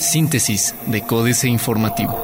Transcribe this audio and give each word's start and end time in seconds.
Síntesis 0.00 0.74
de 0.86 1.02
Códice 1.02 1.48
Informativo. 1.48 2.18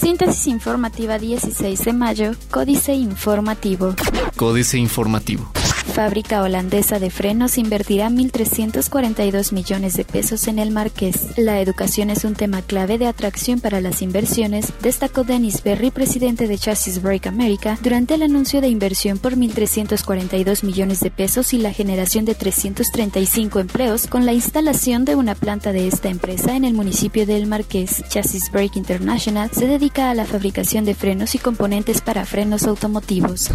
Síntesis 0.00 0.46
informativa 0.46 1.18
16 1.18 1.84
de 1.84 1.92
mayo, 1.92 2.32
Códice 2.50 2.94
Informativo. 2.94 3.94
Códice 4.36 4.78
Informativo 4.78 5.57
fábrica 5.98 6.44
holandesa 6.44 7.00
de 7.00 7.10
frenos 7.10 7.58
invertirá 7.58 8.08
1.342 8.08 9.52
millones 9.52 9.96
de 9.96 10.04
pesos 10.04 10.46
en 10.46 10.60
el 10.60 10.70
Marqués. 10.70 11.36
La 11.36 11.60
educación 11.60 12.08
es 12.10 12.24
un 12.24 12.34
tema 12.34 12.62
clave 12.62 12.98
de 12.98 13.08
atracción 13.08 13.58
para 13.58 13.80
las 13.80 14.00
inversiones, 14.00 14.72
destacó 14.80 15.24
Dennis 15.24 15.64
Berry, 15.64 15.90
presidente 15.90 16.46
de 16.46 16.56
Chassis 16.56 17.02
Break 17.02 17.26
America, 17.26 17.76
durante 17.82 18.14
el 18.14 18.22
anuncio 18.22 18.60
de 18.60 18.68
inversión 18.68 19.18
por 19.18 19.34
1.342 19.34 20.62
millones 20.62 21.00
de 21.00 21.10
pesos 21.10 21.52
y 21.52 21.58
la 21.58 21.72
generación 21.72 22.24
de 22.24 22.36
335 22.36 23.58
empleos 23.58 24.06
con 24.06 24.24
la 24.24 24.32
instalación 24.32 25.04
de 25.04 25.16
una 25.16 25.34
planta 25.34 25.72
de 25.72 25.88
esta 25.88 26.10
empresa 26.10 26.54
en 26.54 26.64
el 26.64 26.74
municipio 26.74 27.26
del 27.26 27.48
Marqués. 27.48 28.04
Chassis 28.08 28.52
Break 28.52 28.76
International 28.76 29.50
se 29.52 29.66
dedica 29.66 30.10
a 30.10 30.14
la 30.14 30.26
fabricación 30.26 30.84
de 30.84 30.94
frenos 30.94 31.34
y 31.34 31.38
componentes 31.38 32.02
para 32.02 32.24
frenos 32.24 32.68
automotivos. 32.68 33.50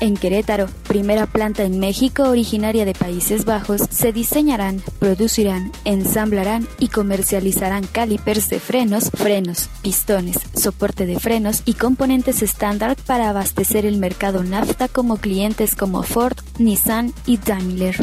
En 0.00 0.16
Querétaro, 0.16 0.68
primera 0.86 1.26
planta 1.26 1.64
en 1.64 1.80
México, 1.80 1.87
originaria 2.28 2.84
de 2.84 2.92
Países 2.92 3.44
Bajos, 3.44 3.80
se 3.90 4.12
diseñarán, 4.12 4.82
producirán, 4.98 5.72
ensamblarán 5.84 6.68
y 6.78 6.88
comercializarán 6.88 7.86
calipers 7.86 8.50
de 8.50 8.60
frenos, 8.60 9.10
frenos, 9.10 9.70
pistones, 9.80 10.36
soporte 10.54 11.06
de 11.06 11.18
frenos 11.18 11.62
y 11.64 11.74
componentes 11.74 12.42
estándar 12.42 12.96
para 13.06 13.30
abastecer 13.30 13.86
el 13.86 13.96
mercado 13.96 14.44
NAFTA 14.44 14.88
como 14.88 15.16
clientes 15.16 15.74
como 15.74 16.02
Ford, 16.02 16.36
Nissan 16.58 17.14
y 17.24 17.38
Daimler 17.38 17.96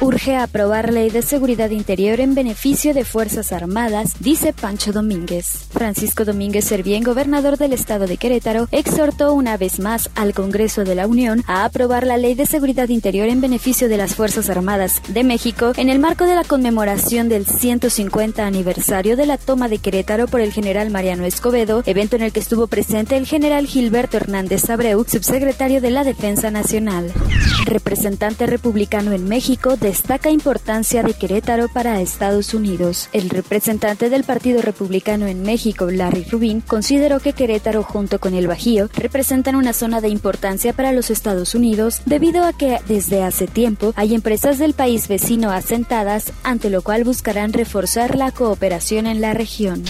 urge 0.00 0.36
aprobar 0.36 0.92
ley 0.92 1.10
de 1.10 1.22
seguridad 1.22 1.70
interior 1.70 2.20
en 2.20 2.34
beneficio 2.34 2.94
de 2.94 3.04
Fuerzas 3.04 3.52
Armadas, 3.52 4.14
dice 4.20 4.52
Pancho 4.52 4.92
Domínguez. 4.92 5.66
Francisco 5.70 6.24
Domínguez 6.24 6.64
Servién, 6.64 7.02
gobernador 7.02 7.56
del 7.56 7.72
estado 7.72 8.06
de 8.06 8.16
Querétaro, 8.16 8.68
exhortó 8.70 9.34
una 9.34 9.56
vez 9.56 9.80
más 9.80 10.10
al 10.14 10.34
Congreso 10.34 10.84
de 10.84 10.94
la 10.94 11.06
Unión 11.06 11.42
a 11.46 11.64
aprobar 11.64 12.06
la 12.06 12.16
ley 12.16 12.34
de 12.34 12.46
seguridad 12.46 12.88
interior 12.88 13.28
en 13.28 13.40
beneficio 13.40 13.88
de 13.88 13.96
las 13.96 14.14
Fuerzas 14.14 14.48
Armadas 14.50 15.02
de 15.08 15.24
México 15.24 15.72
en 15.76 15.88
el 15.88 15.98
marco 15.98 16.24
de 16.24 16.34
la 16.34 16.44
conmemoración 16.44 17.28
del 17.28 17.46
150 17.46 18.46
aniversario 18.46 19.16
de 19.16 19.26
la 19.26 19.36
toma 19.36 19.68
de 19.68 19.78
Querétaro 19.78 20.28
por 20.28 20.40
el 20.40 20.52
general 20.52 20.90
Mariano 20.90 21.24
Escobedo, 21.24 21.82
evento 21.86 22.16
en 22.16 22.22
el 22.22 22.32
que 22.32 22.40
estuvo 22.40 22.68
presente 22.68 23.16
el 23.16 23.26
general 23.26 23.66
Gilberto 23.66 24.16
Hernández 24.16 24.70
Abreu, 24.70 25.04
subsecretario 25.08 25.80
de 25.80 25.90
la 25.90 26.04
Defensa 26.04 26.50
Nacional. 26.50 27.12
Representante 27.66 28.46
republicano 28.46 29.12
en 29.12 29.28
México 29.28 29.76
de 29.76 29.87
destaca 29.88 30.28
importancia 30.28 31.02
de 31.02 31.14
Querétaro 31.14 31.66
para 31.68 32.02
Estados 32.02 32.52
Unidos. 32.52 33.08
El 33.14 33.30
representante 33.30 34.10
del 34.10 34.22
Partido 34.22 34.60
Republicano 34.60 35.26
en 35.26 35.40
México, 35.40 35.90
Larry 35.90 36.24
Rubin, 36.24 36.60
consideró 36.60 37.20
que 37.20 37.32
Querétaro 37.32 37.82
junto 37.82 38.18
con 38.18 38.34
el 38.34 38.48
Bajío 38.48 38.90
representan 38.94 39.56
una 39.56 39.72
zona 39.72 40.02
de 40.02 40.10
importancia 40.10 40.74
para 40.74 40.92
los 40.92 41.08
Estados 41.08 41.54
Unidos 41.54 42.02
debido 42.04 42.44
a 42.44 42.52
que 42.52 42.80
desde 42.86 43.22
hace 43.22 43.46
tiempo 43.46 43.94
hay 43.96 44.14
empresas 44.14 44.58
del 44.58 44.74
país 44.74 45.08
vecino 45.08 45.50
asentadas, 45.50 46.34
ante 46.42 46.68
lo 46.68 46.82
cual 46.82 47.04
buscarán 47.04 47.54
reforzar 47.54 48.14
la 48.14 48.30
cooperación 48.30 49.06
en 49.06 49.22
la 49.22 49.32
región. 49.32 49.84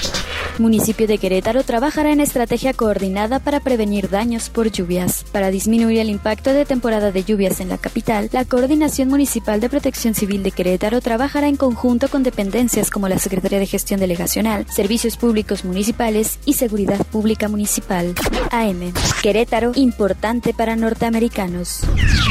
Municipio 0.61 1.06
de 1.06 1.19
Querétaro 1.19 1.62
trabajará 1.64 2.12
en 2.12 2.20
estrategia 2.20 2.73
coordinada 2.73 3.39
para 3.39 3.61
prevenir 3.61 4.11
daños 4.11 4.51
por 4.51 4.70
lluvias. 4.70 5.25
Para 5.33 5.50
disminuir 5.50 5.98
el 5.98 6.11
impacto 6.11 6.53
de 6.53 6.65
temporada 6.65 7.12
de 7.12 7.25
lluvias 7.25 7.61
en 7.61 7.69
la 7.69 7.78
capital, 7.78 8.28
la 8.33 8.45
Coordinación 8.45 9.09
Municipal 9.09 9.61
de 9.61 9.69
Protección 9.69 10.15
Civil 10.15 10.42
de 10.42 10.50
Querétaro 10.50 11.00
trabajará 11.00 11.48
en 11.48 11.56
conjunto 11.56 12.09
con 12.09 12.23
dependencias 12.23 12.91
como 12.91 13.09
la 13.09 13.19
Secretaría 13.19 13.59
de 13.59 13.67
Gestión 13.67 14.00
Delegacional, 14.00 14.67
Servicios 14.69 15.17
Públicos 15.17 15.65
Municipales 15.65 16.39
y 16.45 16.55
Seguridad 16.55 17.05
Pública 17.06 17.48
Municipal. 17.48 18.15
AM. 18.50 18.93
Querétaro, 19.22 19.72
importante 19.75 20.54
para 20.54 20.77
norteamericanos. 20.77 21.81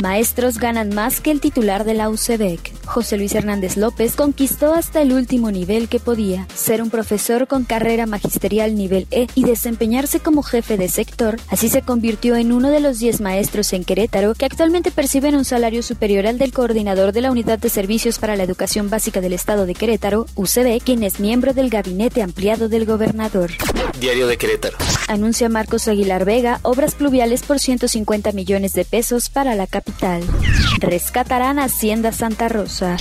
Maestros 0.01 0.57
ganan 0.59 0.89
más 0.89 1.21
que 1.21 1.31
el 1.31 1.41
titular 1.41 1.83
de 1.83 1.93
la 1.93 2.09
UCEBEC. 2.09 2.76
José 2.87 3.17
Luis 3.17 3.35
Hernández 3.35 3.77
López 3.77 4.15
conquistó 4.15 4.73
hasta 4.73 5.01
el 5.01 5.13
último 5.13 5.51
nivel 5.51 5.89
que 5.89 5.99
podía, 5.99 6.47
ser 6.55 6.81
un 6.81 6.89
profesor 6.89 7.47
con 7.47 7.63
carrera 7.63 8.05
magisterial 8.05 8.75
nivel 8.75 9.07
E 9.11 9.27
y 9.35 9.43
desempeñarse 9.43 10.19
como 10.19 10.41
jefe 10.41 10.77
de 10.77 10.89
sector, 10.89 11.37
así 11.49 11.69
se 11.69 11.81
convirtió 11.81 12.35
en 12.35 12.51
uno 12.51 12.71
de 12.71 12.79
los 12.79 12.99
10 12.99 13.21
maestros 13.21 13.73
en 13.73 13.83
Querétaro 13.83 14.33
que 14.33 14.45
actualmente 14.45 14.91
perciben 14.91 15.35
un 15.35 15.45
salario 15.45 15.83
superior 15.83 16.25
al 16.25 16.37
del 16.37 16.53
coordinador 16.53 17.11
de 17.11 17.21
la 17.21 17.31
Unidad 17.31 17.59
de 17.59 17.69
Servicios 17.69 18.19
para 18.19 18.35
la 18.35 18.43
Educación 18.43 18.89
Básica 18.89 19.21
del 19.21 19.33
Estado 19.33 19.65
de 19.65 19.75
Querétaro, 19.75 20.25
UCB, 20.35 20.81
quien 20.83 21.03
es 21.03 21.19
miembro 21.19 21.53
del 21.53 21.69
gabinete 21.69 22.21
ampliado 22.21 22.69
del 22.69 22.85
gobernador. 22.85 23.51
Diario 23.99 24.27
de 24.27 24.37
Querétaro. 24.37 24.77
Anuncia 25.07 25.49
Marcos 25.49 25.87
Aguilar 25.87 26.25
Vega 26.25 26.59
obras 26.63 26.95
pluviales 26.95 27.43
por 27.43 27.59
150 27.59 28.33
millones 28.33 28.73
de 28.73 28.85
pesos 28.85 29.29
para 29.29 29.55
la 29.55 29.65
capital. 29.65 30.21
Rescatarán 30.79 31.59
Hacienda 31.59 32.11
Santa 32.11 32.49
Rosa. 32.49 32.97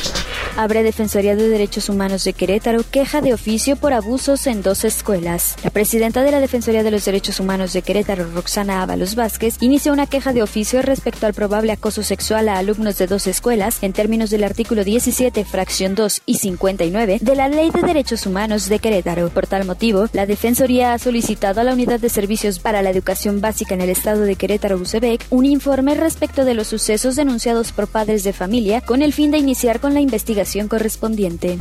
Abre 0.56 0.82
Defensoría 0.82 1.36
de 1.36 1.48
Derechos 1.48 1.90
Humanos 1.90 2.24
de 2.24 2.32
Querétaro 2.32 2.82
queja 2.90 3.20
de 3.20 3.34
oficio 3.34 3.76
por 3.76 3.92
abusos 3.92 4.46
en 4.46 4.62
dos 4.62 4.84
escuelas. 4.84 5.56
La 5.62 5.68
presidenta 5.68 6.22
de 6.22 6.30
la 6.30 6.40
Defensoría 6.40 6.82
de 6.82 6.90
los 6.90 7.04
Derechos 7.04 7.40
Humanos 7.40 7.74
de 7.74 7.82
Querétaro, 7.82 8.30
Roxana 8.32 8.82
Ábalos 8.82 9.16
Vázquez, 9.16 9.56
inició 9.60 9.92
una 9.92 10.06
queja 10.06 10.32
de 10.32 10.42
oficio 10.42 10.80
respecto 10.80 11.26
al 11.26 11.34
probable 11.34 11.72
acoso 11.72 12.02
sexual 12.02 12.48
a 12.48 12.56
alumnos 12.56 12.96
de 12.96 13.06
dos 13.06 13.26
escuelas 13.26 13.82
en 13.82 13.92
términos 13.92 14.30
del 14.30 14.44
artículo 14.44 14.82
17, 14.82 15.44
fracción 15.44 15.94
2 15.94 16.22
y 16.24 16.38
59 16.38 17.18
de 17.20 17.36
la 17.36 17.48
Ley 17.48 17.70
de 17.70 17.82
Derechos 17.82 18.24
Humanos 18.24 18.68
de 18.70 18.78
Querétaro. 18.78 19.28
Por 19.28 19.46
tal 19.46 19.66
motivo, 19.66 20.06
la 20.14 20.24
Defensoría 20.24 20.94
ha 20.94 20.98
solicitado 20.98 21.60
a 21.60 21.64
la 21.64 21.74
Unidad 21.74 21.95
de 22.00 22.08
Servicios 22.08 22.58
para 22.58 22.82
la 22.82 22.90
Educación 22.90 23.40
Básica 23.40 23.74
en 23.74 23.80
el 23.80 23.90
Estado 23.90 24.22
de 24.22 24.36
Querétaro, 24.36 24.76
UCEBEC, 24.76 25.26
un 25.30 25.44
informe 25.44 25.94
respecto 25.94 26.44
de 26.44 26.54
los 26.54 26.66
sucesos 26.66 27.16
denunciados 27.16 27.72
por 27.72 27.88
padres 27.88 28.24
de 28.24 28.32
familia 28.32 28.80
con 28.80 29.02
el 29.02 29.12
fin 29.12 29.30
de 29.30 29.38
iniciar 29.38 29.80
con 29.80 29.94
la 29.94 30.00
investigación 30.00 30.68
correspondiente. 30.68 31.58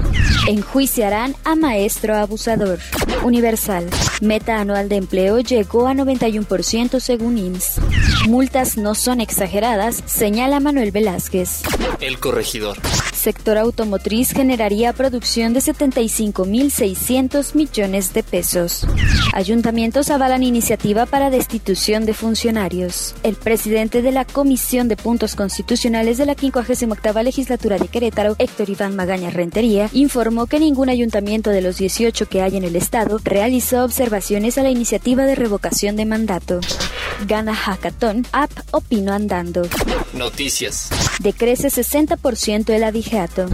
Enjuiciarán 0.48 1.36
a 1.44 1.56
maestro 1.56 2.16
abusador. 2.16 2.80
Universal. 3.24 3.88
Meta 4.22 4.60
anual 4.60 4.90
de 4.90 4.98
empleo 4.98 5.40
llegó 5.40 5.88
a 5.88 5.94
91% 5.94 7.00
según 7.00 7.38
IMSS. 7.38 7.80
Multas 8.28 8.78
no 8.78 8.96
son 8.96 9.22
exageradas, 9.22 10.04
señala 10.06 10.60
Manuel 10.60 10.92
Velázquez. 10.92 11.64
El 12.00 12.20
corregidor 12.20 12.78
sector 13.26 13.58
automotriz 13.58 14.34
generaría 14.34 14.94
producción 14.94 15.54
de 15.54 15.60
75.600 15.60 17.56
millones 17.56 18.14
de 18.14 18.22
pesos. 18.22 18.86
Ayuntamientos 19.34 20.12
avalan 20.12 20.44
iniciativa 20.44 21.08
para 21.08 21.32
destitución 21.32 22.06
de 22.06 22.14
funcionarios. 22.14 23.16
El 23.24 23.34
presidente 23.34 24.04
de 24.04 24.12
la 24.12 24.26
Comisión 24.26 24.88
de 24.90 24.96
Puntos 24.96 25.34
Constitucionales 25.34 26.20
de 26.20 26.28
la 26.28 26.36
58 26.36 27.24
legislatura 27.24 27.80
de 27.80 27.88
Querétaro, 27.88 28.36
Héctor 28.38 28.70
Iván 28.70 28.96
Magaña 28.96 29.32
Rentería, 29.32 29.90
informó 29.92 30.46
que 30.46 30.60
ningún 30.60 30.90
ayuntamiento 30.90 31.50
de 31.50 31.62
los 31.62 31.78
18 31.78 32.30
que 32.30 32.44
hay 32.44 32.58
en 32.58 32.64
el 32.64 32.76
estado 32.76 33.18
realizó 33.24 33.84
observaciones 33.84 34.60
a 34.60 34.62
la 34.62 34.70
iniciativa 34.70 35.26
de 35.26 35.34
revocación 35.34 35.96
de 35.96 36.06
mandato. 36.06 36.60
Gana 37.26 37.56
Hackathon, 37.56 38.28
App 38.32 38.52
Opino 38.70 39.14
Andando. 39.14 39.64
Noticias. 40.14 40.92
Decrece 41.20 41.70
60% 41.70 42.70
el 42.74 42.84
abigeato. 42.84 43.46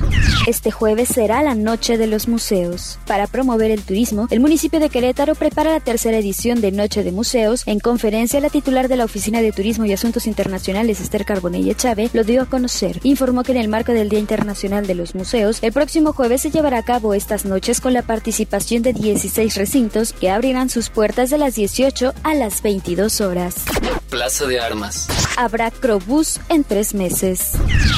Este 0.47 0.71
jueves 0.71 1.09
será 1.09 1.43
la 1.43 1.53
Noche 1.53 1.97
de 1.97 2.07
los 2.07 2.27
Museos. 2.27 2.99
Para 3.05 3.27
promover 3.27 3.69
el 3.69 3.83
turismo, 3.83 4.27
el 4.31 4.39
municipio 4.39 4.79
de 4.79 4.89
Querétaro 4.89 5.35
prepara 5.35 5.71
la 5.71 5.79
tercera 5.79 6.17
edición 6.17 6.61
de 6.61 6.71
Noche 6.71 7.03
de 7.03 7.11
Museos. 7.11 7.61
En 7.67 7.79
conferencia, 7.79 8.39
la 8.39 8.49
titular 8.49 8.87
de 8.87 8.97
la 8.97 9.05
Oficina 9.05 9.41
de 9.41 9.51
Turismo 9.51 9.85
y 9.85 9.93
Asuntos 9.93 10.25
Internacionales, 10.25 10.99
Esther 10.99 11.25
Carbonella 11.25 11.75
Chávez, 11.75 12.13
lo 12.13 12.23
dio 12.23 12.41
a 12.41 12.47
conocer. 12.47 12.99
Informó 13.03 13.43
que 13.43 13.51
en 13.51 13.59
el 13.59 13.67
marco 13.67 13.91
del 13.91 14.09
Día 14.09 14.19
Internacional 14.19 14.87
de 14.87 14.95
los 14.95 15.13
Museos, 15.13 15.59
el 15.61 15.71
próximo 15.71 16.13
jueves 16.13 16.41
se 16.41 16.51
llevará 16.51 16.79
a 16.79 16.85
cabo 16.85 17.13
estas 17.13 17.45
noches 17.45 17.79
con 17.79 17.93
la 17.93 18.01
participación 18.01 18.81
de 18.81 18.93
16 18.93 19.55
recintos 19.55 20.13
que 20.13 20.31
abrirán 20.31 20.69
sus 20.69 20.89
puertas 20.89 21.29
de 21.29 21.37
las 21.37 21.55
18 21.55 22.13
a 22.23 22.33
las 22.33 22.63
22 22.63 23.21
horas. 23.21 23.65
Plaza 24.11 24.45
de 24.45 24.59
Armas. 24.59 25.07
Habrá 25.37 25.71
Crobús 25.71 26.41
en 26.49 26.65
tres 26.65 26.93
meses. 26.93 27.53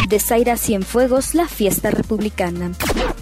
De 0.10 0.20
Zaira 0.20 0.58
Cienfuegos, 0.58 1.34
la 1.34 1.48
fiesta 1.48 1.90
republicana. 1.90 2.72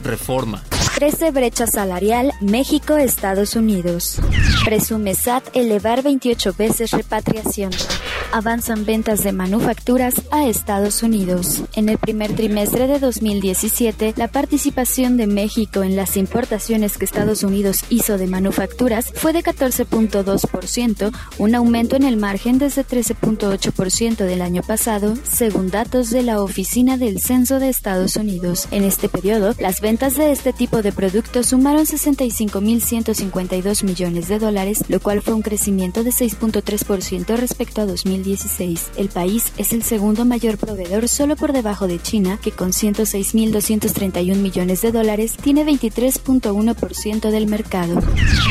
Reforma. 0.04 0.62
13 0.96 1.32
brecha 1.32 1.68
salarial 1.68 2.34
México-Estados 2.42 3.56
Unidos. 3.56 4.18
Presume 4.66 5.16
SAT 5.16 5.56
elevar 5.56 6.04
28 6.04 6.54
veces 6.58 6.92
repatriación. 6.92 7.72
Avanzan 8.34 8.86
ventas 8.86 9.26
de 9.26 9.34
manufacturas 9.34 10.22
a 10.32 10.48
Estados 10.48 11.04
Unidos. 11.04 11.64
En 11.76 11.90
el 11.90 11.98
primer 11.98 12.34
trimestre 12.34 12.88
de 12.88 12.98
2017, 12.98 14.14
la 14.16 14.30
participación 14.30 15.18
de 15.18 15.28
México 15.28 15.84
en 15.84 15.98
las 15.98 16.16
importaciones 16.16 16.98
que 16.98 17.04
Estados 17.04 17.44
Unidos 17.44 17.82
hizo 17.90 18.18
de 18.18 18.28
manufacturas 18.28 19.12
fue 19.14 19.34
de 19.34 19.44
14.2%, 19.44 21.12
un 21.40 21.56
aumento 21.56 21.98
en 21.98 22.04
el 22.04 22.16
margen 22.16 22.58
desde 22.58 22.86
13.8% 22.86 24.16
del 24.16 24.42
año 24.42 24.62
pasado, 24.64 25.14
según 25.30 25.70
datos 25.70 26.10
de 26.10 26.24
la 26.24 26.42
Oficina 26.42 26.96
del 26.96 27.20
Censo 27.20 27.60
de 27.60 27.68
Estados 27.68 28.16
Unidos. 28.16 28.70
En 28.72 28.86
este 28.86 29.10
periodo, 29.10 29.54
las 29.60 29.82
ventas 29.82 30.16
de 30.16 30.32
este 30.32 30.54
tipo 30.54 30.82
de 30.82 30.94
productos 30.94 31.48
sumaron 31.48 31.86
65.152 31.86 33.84
millones 33.84 34.30
de 34.30 34.40
dólares, 34.40 34.86
lo 34.88 35.02
cual 35.02 35.22
fue 35.22 35.34
un 35.34 35.42
crecimiento 35.42 36.06
de 36.06 36.12
6.3% 36.12 37.36
respecto 37.36 37.82
a 37.82 37.86
2016. 38.22 38.92
El 38.98 39.10
país 39.10 39.52
es 39.58 39.74
el 39.74 39.84
segundo 39.84 40.26
mayor 40.26 40.58
proveedor 40.58 41.08
solo 41.08 41.36
por 41.36 41.54
debajo 41.54 41.88
de 41.88 42.02
China, 42.02 42.40
que 42.42 42.52
con 42.52 42.72
106.231 42.72 44.36
millones 44.36 44.82
de 44.82 44.92
dólares 44.92 45.36
tiene 45.42 45.66
23.1% 45.66 47.32
del 47.32 47.48
mercado. 47.48 48.02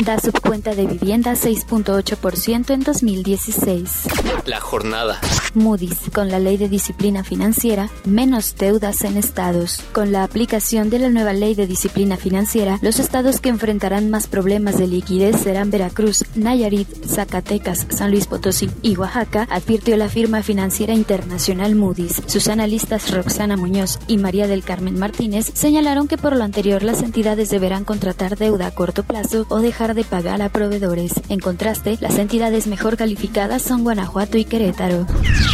Da 0.05 0.19
subcuenta 0.19 0.75
de 0.75 0.85
vivienda 0.85 1.33
6.8% 1.33 2.71
en 2.71 2.83
2016. 2.83 4.07
La 4.45 4.59
jornada. 4.59 5.19
Moody's, 5.55 6.09
con 6.13 6.29
la 6.29 6.39
ley 6.39 6.57
de 6.57 6.69
disciplina 6.69 7.23
financiera, 7.23 7.89
menos 8.05 8.55
deudas 8.55 9.03
en 9.03 9.17
estados. 9.17 9.81
Con 9.91 10.11
la 10.11 10.23
aplicación 10.23 10.89
de 10.89 10.99
la 10.99 11.09
nueva 11.09 11.33
ley 11.33 11.55
de 11.55 11.67
disciplina 11.67 12.17
financiera, 12.17 12.79
los 12.81 12.99
estados 12.99 13.39
que 13.39 13.49
enfrentarán 13.49 14.09
más 14.09 14.27
problemas 14.27 14.77
de 14.77 14.87
liquidez 14.87 15.41
serán 15.41 15.71
Veracruz, 15.71 16.23
Nayarit, 16.35 16.87
Zacatecas, 17.05 17.87
San 17.89 18.11
Luis 18.11 18.27
Potosí 18.27 18.69
y 18.81 18.95
Oaxaca, 18.95 19.47
advirtió 19.49 19.97
la 19.97 20.09
firma 20.09 20.43
financiera 20.43 20.93
internacional 20.93 21.75
Moody's. 21.75 22.21
Sus 22.27 22.47
analistas 22.47 23.11
Roxana 23.11 23.57
Muñoz 23.57 23.99
y 24.07 24.17
María 24.17 24.47
del 24.47 24.63
Carmen 24.63 24.97
Martínez 24.97 25.51
señalaron 25.53 26.07
que 26.07 26.17
por 26.17 26.35
lo 26.35 26.43
anterior 26.43 26.83
las 26.83 27.01
entidades 27.01 27.49
deberán 27.49 27.85
contratar 27.85 28.37
deuda 28.37 28.67
a 28.67 28.71
corto 28.71 29.03
plazo 29.03 29.45
o 29.49 29.59
dejar 29.59 29.93
de 29.93 30.03
pagar 30.03 30.41
a 30.41 30.49
proveedores. 30.49 31.13
En 31.29 31.39
contraste, 31.39 31.97
las 32.01 32.17
entidades 32.17 32.67
mejor 32.67 32.97
calificadas 32.97 33.61
son 33.61 33.83
Guanajuato 33.83 34.37
y 34.37 34.45
Querétaro. 34.45 35.05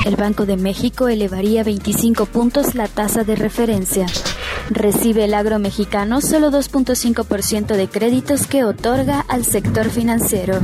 El 0.06 0.16
Banco 0.16 0.46
de 0.46 0.58
México 0.58 1.08
elevaría 1.08 1.64
25 1.64 2.26
puntos 2.28 2.76
la 2.76 2.88
tasa 2.88 3.24
de 3.24 3.36
referencia. 3.36 4.06
Recibe 4.70 5.26
el 5.26 5.34
agro 5.34 5.60
mexicano 5.60 6.22
solo 6.22 6.50
2.5% 6.52 7.76
de 7.76 7.88
créditos 7.88 8.48
que 8.48 8.64
otorga 8.64 9.22
al 9.28 9.46
sector 9.46 9.90
financiero. 9.90 10.60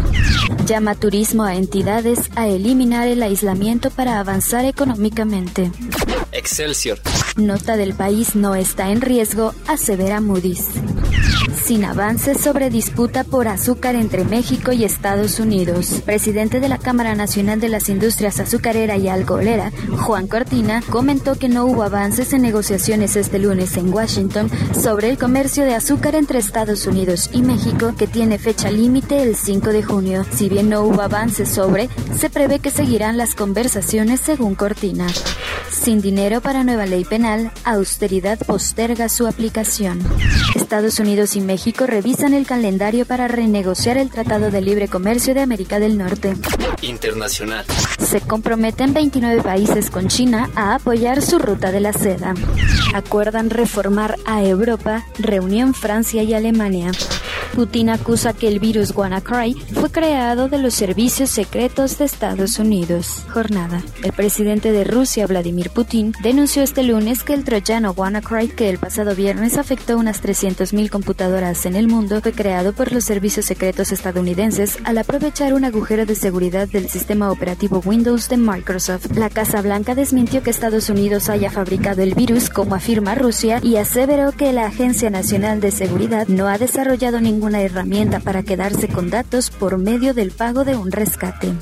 Llama 0.65 0.95
turismo 0.95 1.43
a 1.43 1.55
entidades 1.55 2.19
a 2.35 2.47
eliminar 2.47 3.07
el 3.07 3.23
aislamiento 3.23 3.89
para 3.89 4.19
avanzar 4.19 4.65
económicamente. 4.65 5.71
Excelsior. 6.31 6.99
Nota 7.37 7.77
del 7.77 7.93
país 7.93 8.35
no 8.35 8.55
está 8.55 8.89
en 8.91 9.01
riesgo, 9.01 9.53
asevera 9.67 10.19
Moody's. 10.19 10.69
Sin 11.63 11.85
avances 11.85 12.41
sobre 12.41 12.69
disputa 12.69 13.23
por 13.23 13.47
azúcar 13.47 13.95
entre 13.95 14.25
México 14.25 14.73
y 14.73 14.83
Estados 14.83 15.39
Unidos. 15.39 16.01
Presidente 16.05 16.59
de 16.59 16.67
la 16.67 16.77
Cámara 16.77 17.15
Nacional 17.15 17.61
de 17.61 17.69
las 17.69 17.87
Industrias 17.87 18.41
Azucarera 18.41 18.97
y 18.97 19.07
Alcoholera, 19.07 19.71
Juan 19.97 20.27
Cortina, 20.27 20.83
comentó 20.89 21.35
que 21.35 21.47
no 21.47 21.63
hubo 21.63 21.83
avances 21.83 22.33
en 22.33 22.41
negociaciones 22.41 23.15
este 23.15 23.39
lunes 23.39 23.77
en 23.77 23.93
Washington 23.93 24.51
sobre 24.77 25.09
el 25.09 25.17
comercio 25.17 25.63
de 25.63 25.73
azúcar 25.73 26.15
entre 26.15 26.39
Estados 26.39 26.85
Unidos 26.85 27.29
y 27.31 27.43
México, 27.43 27.93
que 27.97 28.07
tiene 28.07 28.39
fecha 28.39 28.69
límite 28.69 29.23
el 29.23 29.37
5 29.37 29.69
de 29.69 29.83
junio. 29.83 30.25
Si 30.33 30.49
bien 30.49 30.67
no 30.67 30.81
hubo 30.81 31.01
avances 31.01 31.47
sobre, 31.47 31.87
se 32.19 32.29
prevé 32.29 32.59
que 32.59 32.71
seguirán 32.71 33.15
las 33.15 33.35
conversaciones 33.35 34.19
según 34.19 34.55
Cortina. 34.55 35.07
Sin 35.71 36.01
dinero 36.01 36.41
para 36.41 36.65
nueva 36.65 36.85
ley 36.85 37.05
penal, 37.05 37.51
austeridad 37.63 38.37
posterga 38.39 39.07
su 39.07 39.27
aplicación. 39.27 39.99
Estados 40.73 40.97
Unidos 40.97 41.35
y 41.35 41.41
México 41.41 41.85
revisan 41.85 42.33
el 42.33 42.47
calendario 42.47 43.05
para 43.05 43.27
renegociar 43.27 43.95
el 43.95 44.09
Tratado 44.09 44.49
de 44.49 44.59
Libre 44.59 44.87
Comercio 44.87 45.35
de 45.35 45.41
América 45.41 45.79
del 45.79 45.99
Norte. 45.99 46.33
Internacional. 46.81 47.63
Se 47.99 48.21
comprometen 48.21 48.91
29 48.91 49.43
países 49.43 49.91
con 49.91 50.07
China 50.07 50.49
a 50.55 50.73
apoyar 50.73 51.21
su 51.21 51.37
ruta 51.37 51.71
de 51.71 51.79
la 51.79 51.93
seda. 51.93 52.33
Acuerdan 52.95 53.51
reformar 53.51 54.15
a 54.25 54.41
Europa, 54.41 55.05
reunión 55.19 55.75
Francia 55.75 56.23
y 56.23 56.33
Alemania. 56.33 56.89
Putin 57.53 57.91
acusa 57.91 58.33
que 58.33 58.47
el 58.47 58.59
virus 58.59 58.95
WannaCry 58.95 59.53
fue 59.53 59.91
creado 59.91 60.49
de 60.49 60.57
los 60.57 60.73
servicios 60.73 61.29
secretos 61.29 61.99
de 61.99 62.05
Estados 62.05 62.57
Unidos. 62.57 63.23
Jornada. 63.31 63.83
El 64.03 64.11
presidente 64.11 64.71
de 64.71 64.83
Rusia, 64.83 65.27
Vladimir 65.27 65.69
Putin, 65.69 66.13
denunció 66.23 66.63
este 66.63 66.81
lunes 66.81 67.23
que 67.23 67.35
el 67.35 67.43
troyano 67.43 67.91
WannaCry, 67.91 68.47
que 68.47 68.69
el 68.69 68.79
pasado 68.79 69.15
viernes 69.15 69.57
afectó 69.57 69.97
unas 69.97 70.23
300.000 70.23 70.89
computadoras 70.89 71.67
en 71.67 71.75
el 71.75 71.87
mundo, 71.87 72.21
fue 72.21 72.31
creado 72.31 72.73
por 72.73 72.91
los 72.91 73.03
servicios 73.03 73.45
secretos 73.45 73.91
estadounidenses 73.91 74.79
al 74.83 74.97
aprovechar 74.97 75.53
un 75.53 75.63
agujero 75.63 76.07
de 76.07 76.15
seguridad 76.15 76.67
del 76.67 76.89
sistema 76.89 77.31
operativo 77.31 77.83
Windows 77.85 78.29
de 78.29 78.37
Microsoft. 78.37 79.15
La 79.15 79.29
Casa 79.29 79.61
Blanca 79.61 79.93
desmintió 79.93 80.41
que 80.41 80.49
Estados 80.49 80.89
Unidos 80.89 81.29
haya 81.29 81.51
fabricado 81.51 82.01
el 82.01 82.15
virus, 82.15 82.49
como 82.49 82.73
afirma 82.73 83.13
Rusia, 83.13 83.59
y 83.61 83.77
aseveró 83.77 84.31
que 84.31 84.53
la 84.53 84.65
Agencia 84.65 85.11
Nacional 85.11 85.61
de 85.61 85.69
Seguridad 85.69 86.27
no 86.27 86.47
ha 86.47 86.57
desarrollado 86.57 87.21
ningún 87.21 87.42
una 87.43 87.61
herramienta 87.61 88.19
para 88.19 88.43
quedarse 88.43 88.87
con 88.87 89.09
datos 89.09 89.49
por 89.49 89.77
medio 89.77 90.13
del 90.13 90.31
pago 90.31 90.63
de 90.63 90.75
un 90.75 90.91
rescate. 90.91 91.53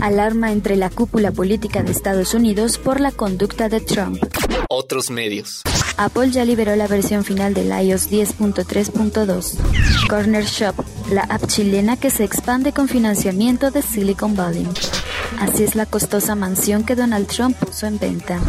Alarma 0.00 0.52
entre 0.52 0.76
la 0.76 0.90
cúpula 0.90 1.32
política 1.32 1.82
de 1.82 1.92
Estados 1.92 2.34
Unidos 2.34 2.78
por 2.78 3.00
la 3.00 3.10
conducta 3.10 3.68
de 3.68 3.80
Trump. 3.80 4.22
Otros 4.68 5.10
medios. 5.10 5.62
Apple 5.96 6.30
ya 6.30 6.44
liberó 6.44 6.76
la 6.76 6.86
versión 6.86 7.24
final 7.24 7.54
del 7.54 7.68
iOS 7.68 8.10
10.3.2. 8.10 10.08
Corner 10.08 10.44
Shop, 10.44 10.74
la 11.10 11.22
app 11.22 11.46
chilena 11.46 11.96
que 11.96 12.10
se 12.10 12.24
expande 12.24 12.72
con 12.72 12.88
financiamiento 12.88 13.70
de 13.70 13.82
Silicon 13.82 14.36
Valley. 14.36 14.66
Así 15.40 15.62
es 15.62 15.74
la 15.74 15.86
costosa 15.86 16.34
mansión 16.34 16.84
que 16.84 16.96
Donald 16.96 17.26
Trump 17.28 17.56
puso 17.56 17.86
en 17.86 17.98
venta. 17.98 18.40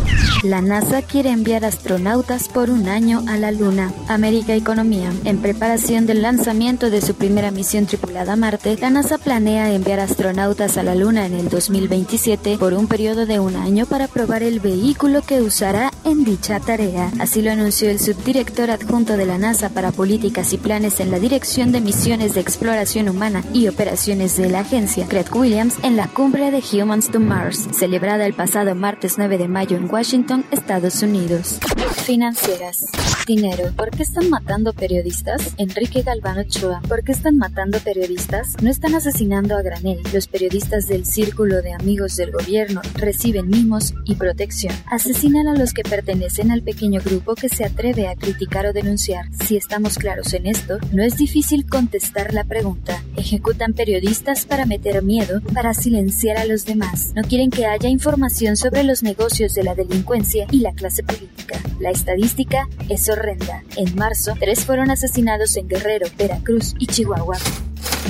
La 0.44 0.62
NASA 0.62 1.02
quiere 1.02 1.30
enviar 1.30 1.66
astronautas 1.66 2.50
por 2.50 2.70
un 2.70 2.88
año 2.88 3.24
a 3.28 3.38
la 3.38 3.52
Luna. 3.52 3.94
América 4.08 4.56
Economía. 4.56 5.12
En 5.24 5.40
preparación 5.40 6.06
del 6.06 6.22
lanzamiento 6.22 6.90
de 6.90 7.02
su 7.02 7.14
primera 7.14 7.52
misión 7.52 7.86
tripulada 7.86 8.34
a 8.34 8.36
Marte, 8.36 8.78
la 8.80 8.90
NASA 8.90 9.18
planea 9.18 9.74
enviar 9.74 10.00
astronautas 10.00 10.78
a 10.78 10.84
la 10.84 10.96
Luna 10.96 11.26
en 11.26 11.34
el 11.34 11.50
2027 11.50 12.58
por 12.58 12.74
un 12.74 12.88
periodo 12.88 13.26
de 13.26 13.40
un 13.40 13.56
año 13.56 13.86
para 13.86 14.08
probar 14.08 14.44
el 14.44 14.60
vehículo 14.60 15.22
que 15.22 15.42
usará 15.42 15.92
en 16.06 16.24
dicha 16.24 16.60
tarea. 16.60 17.12
Así 17.20 17.42
lo 17.42 17.52
anunció 17.52 17.90
el 17.90 18.00
subdirector 18.00 18.72
adjunto 18.72 19.18
de 19.18 19.26
la 19.26 19.38
NASA 19.38 19.70
para 19.70 19.92
Políticas 19.92 20.54
y 20.54 20.58
Planes 20.58 21.00
en 21.00 21.12
la 21.12 21.20
Dirección 21.20 21.72
de 21.72 21.82
Misiones 21.82 22.34
de 22.34 22.42
Exploración 22.42 23.10
Humana 23.10 23.44
y 23.54 23.68
Operaciones 23.68 24.38
de 24.38 24.50
la 24.50 24.62
agencia, 24.62 25.06
Craig 25.08 25.34
Williams, 25.34 25.76
en 25.84 25.96
la 25.96 26.08
cumbre 26.08 26.50
de 26.52 26.62
Humans 26.80 27.12
to 27.12 27.20
Mars, 27.20 27.68
celebrada 27.74 28.26
el 28.26 28.34
pasado 28.34 28.74
martes 28.74 29.16
9 29.18 29.38
de 29.38 29.50
mayo 29.50 29.76
en 29.76 29.92
Washington, 29.92 30.46
Estados 30.50 31.04
Unidos. 31.04 31.60
Financieras. 32.06 32.86
Dinero. 33.28 33.72
¿Por 33.76 33.92
qué 33.92 34.02
están 34.02 34.30
matando 34.32 34.74
periodistas? 34.74 35.54
Enrique 35.58 36.02
Galván 36.02 36.40
Ochoa. 36.40 36.82
¿Por 36.88 37.04
qué 37.04 37.12
están 37.12 37.38
matando 37.38 37.78
periodistas? 37.80 38.56
No 38.64 38.72
están 38.72 38.96
asesinando 38.96 39.56
a 39.56 39.62
granel. 39.62 40.00
Los 40.12 40.28
periodistas 40.28 40.88
del 40.88 41.06
círculo 41.06 41.62
de 41.62 41.74
amigos 41.74 42.16
del 42.16 42.32
gobierno 42.32 42.82
reciben 42.96 43.48
mimos 43.48 43.94
y 44.06 44.16
protección. 44.16 44.74
Asesinan 44.90 45.48
a 45.48 45.56
los 45.56 45.74
que 45.74 45.84
pertenecen 45.84 46.50
al 46.50 46.64
pequeño 46.64 47.02
grupo 47.06 47.36
que 47.36 47.50
se 47.50 47.66
atreve 47.66 48.08
a 48.08 48.16
criticar 48.16 48.66
o 48.66 48.74
denunciar. 48.74 49.26
Si 49.46 49.58
estamos 49.58 50.00
claros 50.00 50.34
en 50.34 50.48
esto, 50.48 50.80
no 50.92 51.04
es 51.04 51.18
difícil 51.18 51.70
contestar 51.70 52.34
la 52.34 52.46
pregunta. 52.46 53.04
Ejecutan 53.16 53.74
periodistas 53.74 54.46
para 54.46 54.66
meter 54.66 55.04
miedo, 55.04 55.42
para 55.54 55.76
silenciar 55.76 56.38
a 56.38 56.46
los 56.46 56.66
demás. 56.70 57.12
No 57.16 57.24
quieren 57.24 57.50
que 57.50 57.66
haya 57.66 57.90
información 57.90 58.56
sobre 58.56 58.84
los 58.84 59.04
negocios 59.04 59.54
de 59.56 59.64
la 59.64 59.76
delincuencia 59.76 60.46
y 60.52 60.60
la 60.60 60.72
clase 60.72 61.04
política. 61.04 61.60
La 61.80 61.90
estadística 61.90 62.68
es 62.90 63.10
horrenda. 63.10 63.64
En 63.76 63.96
marzo, 63.96 64.34
tres 64.40 64.66
fueron 64.66 64.92
asesinados 64.92 65.58
en 65.58 65.68
Guerrero, 65.68 66.08
Veracruz 66.18 66.76
y 66.78 66.86
Chihuahua. 66.88 67.38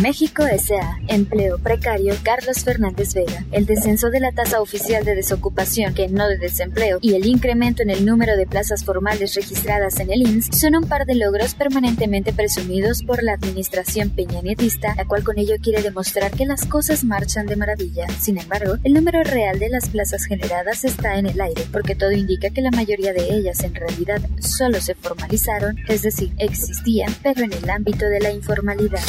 México 0.01 0.43
S.A. 0.43 0.97
Empleo 1.09 1.57
precario 1.57 2.15
Carlos 2.23 2.63
Fernández 2.63 3.13
Vega. 3.13 3.45
El 3.51 3.65
descenso 3.65 4.09
de 4.09 4.21
la 4.21 4.31
tasa 4.31 4.61
oficial 4.61 5.03
de 5.03 5.13
desocupación, 5.13 5.93
que 5.93 6.07
no 6.07 6.29
de 6.29 6.37
desempleo, 6.37 6.99
y 7.01 7.15
el 7.15 7.25
incremento 7.25 7.83
en 7.83 7.89
el 7.89 8.05
número 8.05 8.37
de 8.37 8.47
plazas 8.47 8.85
formales 8.85 9.35
registradas 9.35 9.99
en 9.99 10.09
el 10.09 10.21
INS 10.21 10.57
son 10.57 10.77
un 10.77 10.87
par 10.87 11.05
de 11.05 11.15
logros 11.15 11.53
permanentemente 11.53 12.31
presumidos 12.31 13.03
por 13.03 13.23
la 13.23 13.33
administración 13.33 14.09
peñanietista, 14.11 14.95
la 14.95 15.05
cual 15.05 15.25
con 15.25 15.37
ello 15.37 15.55
quiere 15.61 15.81
demostrar 15.81 16.31
que 16.31 16.45
las 16.45 16.65
cosas 16.65 17.03
marchan 17.03 17.45
de 17.45 17.57
maravilla. 17.57 18.07
Sin 18.19 18.37
embargo, 18.37 18.75
el 18.85 18.93
número 18.93 19.21
real 19.23 19.59
de 19.59 19.67
las 19.67 19.89
plazas 19.89 20.23
generadas 20.23 20.85
está 20.85 21.17
en 21.17 21.25
el 21.25 21.41
aire, 21.41 21.65
porque 21.73 21.95
todo 21.95 22.13
indica 22.13 22.51
que 22.51 22.61
la 22.61 22.71
mayoría 22.71 23.11
de 23.11 23.33
ellas 23.33 23.61
en 23.65 23.75
realidad 23.75 24.21
solo 24.39 24.79
se 24.79 24.95
formalizaron, 24.95 25.75
es 25.89 26.03
decir, 26.03 26.31
existían, 26.37 27.13
pero 27.21 27.43
en 27.43 27.51
el 27.51 27.69
ámbito 27.69 28.05
de 28.05 28.21
la 28.21 28.31
informalidad. 28.31 29.03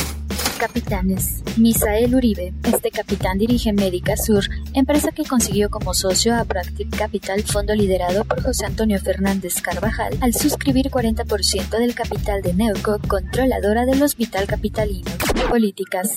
Capitanes. 0.61 1.43
Misael 1.57 2.15
Uribe, 2.15 2.53
este 2.65 2.91
capitán 2.91 3.39
dirige 3.39 3.73
Médica 3.73 4.15
Sur, 4.19 4.45
empresa 4.75 5.11
que 5.11 5.25
consiguió 5.25 5.71
como 5.71 5.95
socio 5.95 6.37
a 6.37 6.45
Practic 6.45 6.95
Capital, 6.95 7.43
fondo 7.45 7.75
liderado 7.75 8.27
por 8.27 8.43
José 8.43 8.67
Antonio 8.67 9.01
Fernández 9.01 9.63
Carvajal, 9.63 10.19
al 10.21 10.35
suscribir 10.35 10.91
40% 10.91 11.79
del 11.79 11.95
capital 11.95 12.43
de 12.43 12.53
Neuco, 12.53 12.99
controladora 13.09 13.87
del 13.87 14.03
Hospital 14.03 14.47
Capitalino. 14.47 15.11
Políticas. 15.49 16.11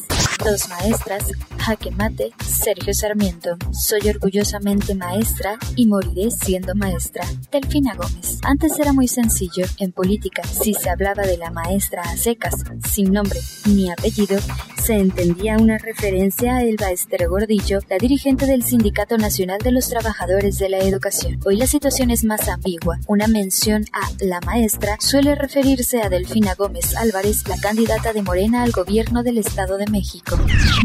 Dos 0.43 0.67
maestras, 0.67 1.31
jaque 1.57 1.89
mate, 1.91 2.33
Sergio 2.45 2.93
Sarmiento. 2.93 3.55
Soy 3.71 4.09
orgullosamente 4.09 4.93
maestra 4.93 5.57
y 5.77 5.87
moriré 5.87 6.31
siendo 6.31 6.75
maestra. 6.75 7.25
Delfina 7.49 7.95
Gómez. 7.95 8.39
Antes 8.43 8.77
era 8.77 8.91
muy 8.91 9.07
sencillo. 9.07 9.65
En 9.79 9.93
política, 9.93 10.43
si 10.43 10.73
se 10.73 10.89
hablaba 10.89 11.23
de 11.23 11.37
la 11.37 11.49
maestra 11.49 12.01
a 12.01 12.17
secas, 12.17 12.55
sin 12.91 13.13
nombre 13.13 13.39
ni 13.65 13.89
apellido, 13.89 14.37
se 14.83 14.95
entendía 14.95 15.55
una 15.57 15.77
referencia 15.77 16.57
a 16.57 16.63
Elba 16.63 16.91
Esther 16.91 17.29
Gordillo, 17.29 17.79
la 17.89 17.97
dirigente 17.97 18.45
del 18.45 18.63
Sindicato 18.63 19.17
Nacional 19.17 19.59
de 19.59 19.71
los 19.71 19.87
Trabajadores 19.87 20.57
de 20.57 20.67
la 20.67 20.79
Educación. 20.79 21.39
Hoy 21.45 21.55
la 21.55 21.67
situación 21.67 22.11
es 22.11 22.25
más 22.25 22.49
ambigua. 22.49 22.99
Una 23.07 23.27
mención 23.27 23.85
a 23.93 24.09
la 24.19 24.41
maestra 24.41 24.97
suele 24.99 25.35
referirse 25.35 26.01
a 26.01 26.09
Delfina 26.09 26.55
Gómez 26.55 26.97
Álvarez, 26.97 27.47
la 27.47 27.57
candidata 27.61 28.11
de 28.11 28.23
Morena 28.23 28.63
al 28.63 28.71
gobierno 28.71 29.23
del 29.23 29.37
Estado 29.37 29.77
de 29.77 29.87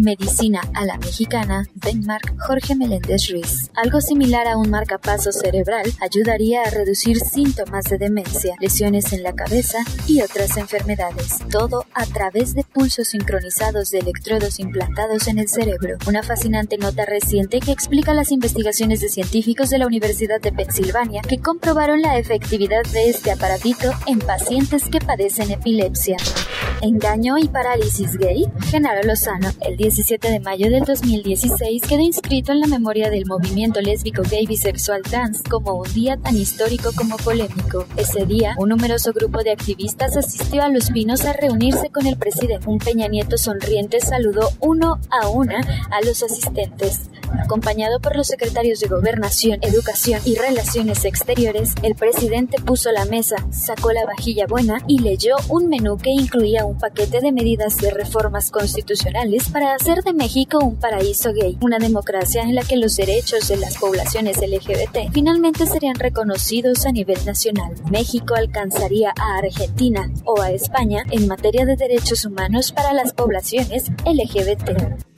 Medicina 0.00 0.60
a 0.74 0.84
la 0.84 0.98
mexicana, 0.98 1.66
Denmark, 1.74 2.34
Jorge 2.46 2.74
Meléndez 2.74 3.30
Ruiz. 3.30 3.70
Algo 3.74 4.00
similar 4.00 4.46
a 4.46 4.56
un 4.56 4.70
marcapaso 4.70 5.32
cerebral 5.32 5.92
ayudaría 6.00 6.62
a 6.62 6.70
reducir 6.70 7.20
síntomas 7.20 7.84
de 7.84 7.98
demencia, 7.98 8.54
lesiones 8.60 9.12
en 9.12 9.22
la 9.22 9.34
cabeza 9.34 9.78
y 10.06 10.20
otras 10.22 10.56
enfermedades. 10.56 11.38
Todo 11.50 11.86
a 11.94 12.06
través 12.06 12.54
de 12.54 12.64
pulsos 12.64 13.08
sincronizados 13.08 13.90
de 13.90 13.98
electrodos 13.98 14.58
implantados 14.58 15.28
en 15.28 15.38
el 15.38 15.48
cerebro. 15.48 15.96
Una 16.06 16.22
fascinante 16.22 16.78
nota 16.78 17.04
reciente 17.04 17.60
que 17.60 17.72
explica 17.72 18.14
las 18.14 18.32
investigaciones 18.32 19.00
de 19.00 19.08
científicos 19.08 19.70
de 19.70 19.78
la 19.78 19.86
Universidad 19.86 20.40
de 20.40 20.52
Pensilvania 20.52 21.22
que 21.22 21.38
comprobaron 21.38 22.02
la 22.02 22.18
efectividad 22.18 22.82
de 22.92 23.10
este 23.10 23.30
aparatito 23.30 23.90
en 24.06 24.18
pacientes 24.18 24.84
que 24.90 25.00
padecen 25.00 25.50
epilepsia. 25.50 26.16
Engaño 26.80 27.38
y 27.38 27.48
parálisis 27.48 28.16
gay. 28.18 28.46
Genaro 28.70 29.02
Lozano, 29.02 29.50
el 29.62 29.76
17 29.76 30.30
de 30.30 30.40
mayo 30.40 30.70
del 30.70 30.84
2016, 30.84 31.82
quedó 31.82 32.00
inscrito 32.00 32.52
en 32.52 32.60
la 32.60 32.68
memoria 32.68 33.10
del 33.10 33.26
movimiento 33.26 33.80
lésbico 33.80 34.22
gay 34.22 34.46
bisexual 34.46 35.02
trans 35.02 35.42
como 35.42 35.74
un 35.74 35.92
día 35.92 36.16
tan 36.16 36.36
histórico 36.36 36.90
como 36.94 37.16
polémico. 37.16 37.84
Ese 37.96 38.26
día, 38.26 38.54
un 38.58 38.68
numeroso 38.68 39.12
grupo 39.12 39.42
de 39.42 39.52
activistas 39.52 40.16
asistió 40.16 40.62
a 40.62 40.68
Los 40.68 40.90
Pinos 40.90 41.24
a 41.24 41.32
reunirse 41.32 41.90
con 41.90 42.06
el 42.06 42.16
presidente. 42.16 42.68
Un 42.68 42.78
Peña 42.78 43.08
Nieto 43.08 43.38
sonriente 43.38 44.00
saludó 44.00 44.50
uno 44.60 45.00
a 45.10 45.28
una 45.28 45.60
a 45.90 46.00
los 46.04 46.22
asistentes. 46.22 47.10
Acompañado 47.42 48.00
por 48.00 48.16
los 48.16 48.26
secretarios 48.26 48.80
de 48.80 48.88
Gobernación, 48.88 49.58
Educación 49.62 50.20
y 50.24 50.36
Relaciones 50.36 51.04
Exteriores, 51.04 51.74
el 51.82 51.94
presidente 51.94 52.60
puso 52.60 52.92
la 52.92 53.04
mesa, 53.04 53.36
sacó 53.50 53.92
la 53.92 54.04
vajilla 54.04 54.46
buena 54.46 54.82
y 54.86 54.98
leyó 54.98 55.36
un 55.48 55.68
menú 55.68 55.96
que 55.96 56.10
incluía 56.10 56.64
un 56.64 56.78
paquete 56.78 57.20
de 57.20 57.32
medidas 57.32 57.76
de 57.76 57.90
reformas 57.90 58.50
constitucionales 58.50 59.48
para 59.48 59.74
hacer 59.74 60.02
de 60.02 60.12
México 60.12 60.58
un 60.58 60.76
paraíso 60.76 61.32
gay, 61.32 61.58
una 61.60 61.78
democracia 61.78 62.42
en 62.42 62.54
la 62.54 62.62
que 62.62 62.76
los 62.76 62.96
derechos 62.96 63.48
de 63.48 63.56
las 63.56 63.76
poblaciones 63.78 64.38
LGBT 64.38 65.12
finalmente 65.12 65.66
serían 65.66 65.96
reconocidos 65.96 66.86
a 66.86 66.92
nivel 66.92 67.24
nacional. 67.24 67.74
México 67.90 68.34
alcanzaría 68.34 69.12
a 69.18 69.38
Argentina 69.38 70.10
o 70.24 70.40
a 70.40 70.50
España 70.50 71.04
en 71.10 71.26
materia 71.26 71.66
de 71.66 71.76
derechos 71.76 72.24
humanos 72.24 72.72
para 72.72 72.92
las 72.92 73.12
poblaciones 73.12 73.90
LGBT. 74.04 75.17